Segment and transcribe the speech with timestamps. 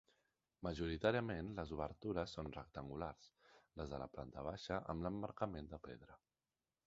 [0.67, 3.29] Majoritàriament, les obertures són rectangulars,
[3.81, 6.19] les de la planta baixa amb l'emmarcament de pedra.